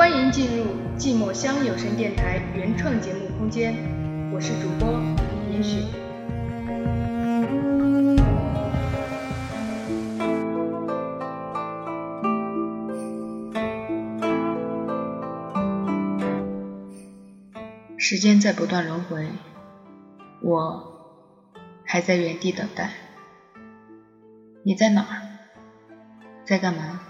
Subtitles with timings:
[0.00, 0.64] 欢迎进入
[0.96, 3.74] 寂寞乡有声电台原创节目空间，
[4.32, 4.98] 我是主播
[5.52, 5.84] 严雪。
[17.98, 19.28] 时间在不断轮回，
[20.40, 21.20] 我
[21.84, 22.90] 还在原地等待。
[24.62, 25.20] 你在哪儿？
[26.46, 27.02] 在干嘛？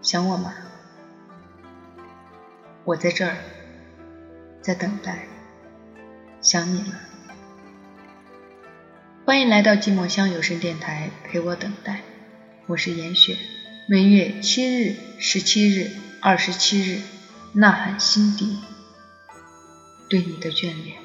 [0.00, 0.54] 想我吗？
[2.86, 3.34] 我在这儿，
[4.60, 5.26] 在等待，
[6.42, 7.00] 想你了。
[9.24, 12.02] 欢迎来到寂寞乡有声电台，陪我等待。
[12.66, 13.38] 我是严雪。
[13.88, 17.00] 每月七日、十七日、二十七日，
[17.54, 18.58] 呐喊心底
[20.10, 21.03] 对你的眷恋。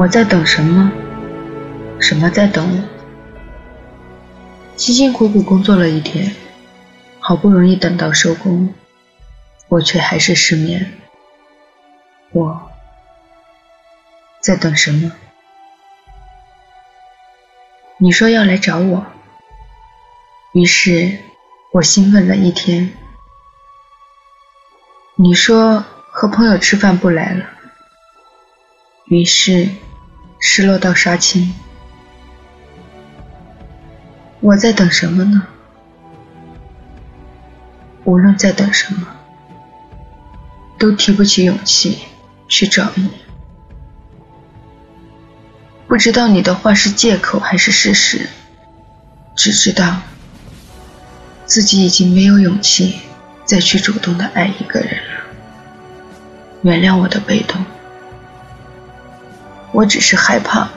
[0.00, 0.90] 我在等什么？
[2.00, 2.84] 什么在等我？
[4.74, 6.34] 辛辛苦苦工作了一天，
[7.18, 8.72] 好不容易等到收工，
[9.68, 10.94] 我却还是失眠。
[12.32, 12.70] 我
[14.40, 15.12] 在等什么？
[17.98, 19.04] 你说要来找我，
[20.54, 21.18] 于是
[21.74, 22.90] 我兴奋了一天。
[25.16, 27.44] 你说和朋友吃饭不来了，
[29.04, 29.68] 于是。
[30.40, 31.54] 失落到杀青，
[34.40, 35.46] 我在等什么呢？
[38.04, 39.06] 无论在等什么，
[40.78, 41.98] 都提不起勇气
[42.48, 43.10] 去找你。
[45.86, 48.28] 不知道你的话是借口还是事实，
[49.36, 50.00] 只知道
[51.44, 53.00] 自己已经没有勇气
[53.44, 55.20] 再去主动的爱一个人了。
[56.62, 57.62] 原谅我的被动。
[59.80, 60.68] 我只是害怕，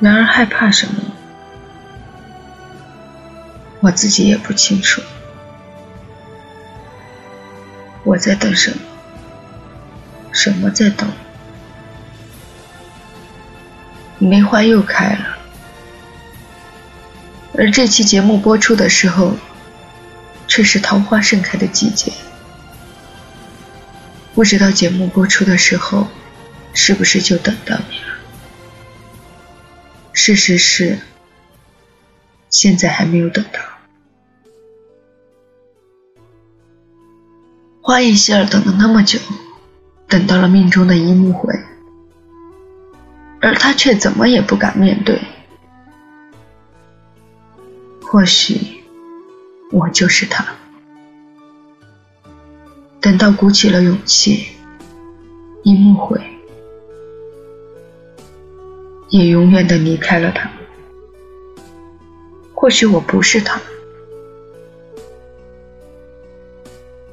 [0.00, 1.00] 然而害怕什么，
[3.80, 5.00] 我自己也不清楚。
[8.02, 8.76] 我在等什么？
[10.30, 11.08] 什么在等？
[14.18, 15.38] 梅花又开了，
[17.56, 19.32] 而这期节目播出的时候，
[20.46, 22.12] 却是桃花盛开的季节。
[24.34, 26.06] 不知道节目播出的时候。
[26.74, 28.04] 是不是就等到你了？
[30.12, 30.98] 事实是，
[32.50, 33.60] 现在还没有等到。
[37.80, 39.18] 花叶希尔等了那么久，
[40.08, 41.54] 等到了命中的一木回，
[43.40, 45.20] 而他却怎么也不敢面对。
[48.00, 48.82] 或许，
[49.70, 50.46] 我就是他。
[53.00, 54.46] 等到鼓起了勇气，
[55.62, 56.33] 一木回。
[59.14, 60.50] 也永远的离开了他。
[62.52, 63.60] 或许我不是他，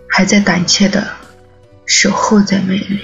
[0.09, 1.07] 还在胆怯的
[1.85, 3.01] 守候在美丽。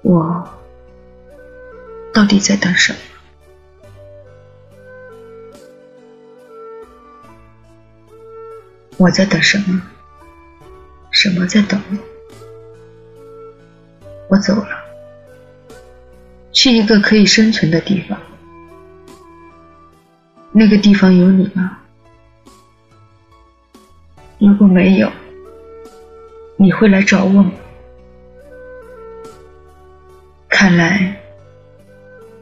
[0.00, 0.48] 我
[2.14, 2.98] 到底在等什么？
[8.96, 9.82] 我在等什么？
[11.10, 11.98] 什么在等我？
[14.30, 14.85] 我走了。
[16.66, 18.18] 去一个可以生存的地方，
[20.50, 21.78] 那个地方有你吗？
[24.40, 25.08] 如果没有，
[26.56, 27.52] 你会来找我吗？
[30.48, 31.20] 看来，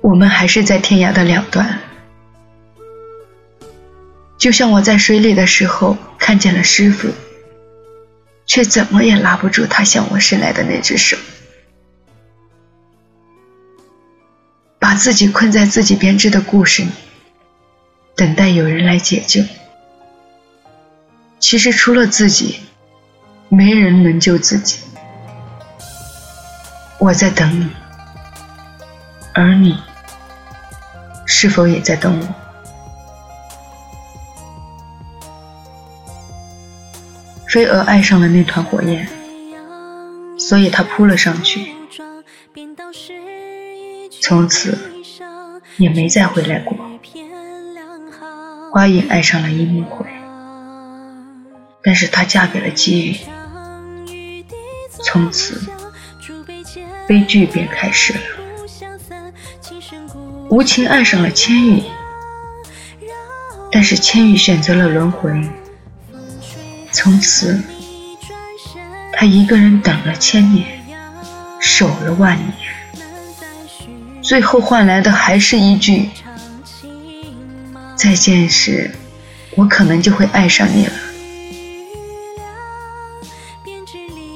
[0.00, 1.78] 我们还是在天涯的两端。
[4.38, 7.10] 就像我在水里的时候看见了师傅，
[8.46, 11.14] 却怎么也拉不住他向我伸来的那只手。
[14.94, 16.88] 把自己困在自己编织的故事里，
[18.14, 19.42] 等待有人来解救。
[21.40, 22.60] 其实除了自己，
[23.48, 24.78] 没人能救自己。
[27.00, 27.68] 我在等你，
[29.32, 29.76] 而你
[31.26, 32.28] 是否也在等我？
[37.48, 39.08] 飞蛾爱上了那团火焰，
[40.38, 41.72] 所以它扑了上去，
[44.26, 44.78] 从此
[45.76, 46.74] 也没再回来过。
[48.72, 50.06] 花影爱上了樱木会，
[51.82, 53.06] 但是她嫁给了姬
[54.08, 54.44] 宇，
[55.04, 55.60] 从此
[57.06, 58.20] 悲剧便开始了。
[60.48, 61.82] 无情爱上了千羽，
[63.70, 65.30] 但是千羽选择了轮回，
[66.90, 67.60] 从此
[69.12, 70.82] 他一个人等了千年，
[71.60, 72.54] 守了万年，
[74.24, 76.08] 最后换来的还是一句。
[77.94, 78.90] 再见时，
[79.54, 80.92] 我可能就会爱上你了。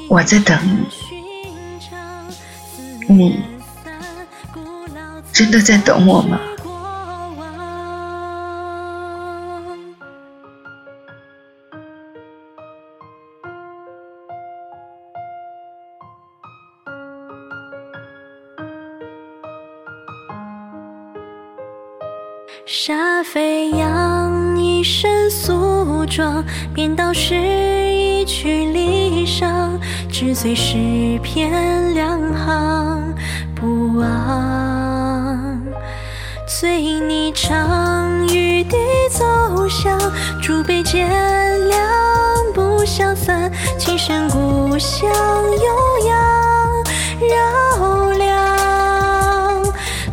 [0.08, 0.58] 我在等
[3.08, 3.40] 你，你
[5.32, 6.38] 真的在等我吗？
[22.70, 26.44] 沙飞扬，一身素装，
[26.74, 29.70] 便道是一曲离殇，
[30.12, 33.14] 只醉诗篇两行
[33.54, 35.58] 不忘。
[36.46, 38.76] 醉你唱，玉笛
[39.10, 39.98] 奏响，
[40.42, 41.08] 竹杯渐
[41.70, 41.80] 凉，
[42.52, 46.84] 不相散，琴声故乡悠扬，
[47.30, 49.64] 绕梁，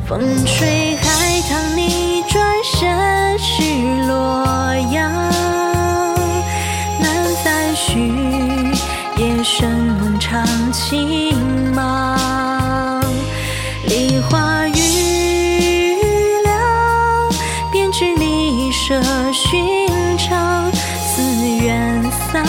[0.08, 2.05] 风吹海棠你。
[18.88, 19.02] 舍
[19.34, 20.72] 寻常。
[20.72, 21.24] 寺
[21.66, 22.46] 院散，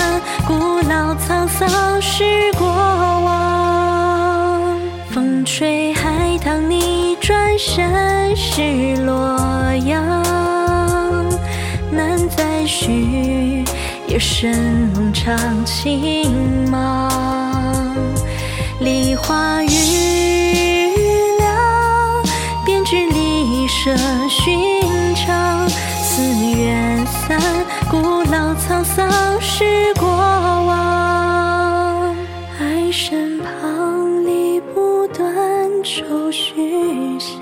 [0.46, 0.52] 古
[0.86, 1.66] 老沧桑
[2.02, 4.78] 是过往。
[5.08, 9.40] 风吹海棠你转身是洛
[9.86, 10.22] 阳。
[11.90, 13.64] 难再续，
[14.06, 15.34] 夜深梦长
[15.64, 17.10] 情茫，
[18.80, 19.68] 梨花雨
[28.68, 32.16] 沧桑是过往。
[32.58, 35.24] 爱身旁，你不断，
[35.84, 37.38] 愁绪响。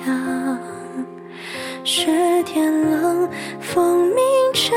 [1.83, 3.27] 雪天冷，
[3.59, 4.17] 风鸣
[4.53, 4.77] 尘。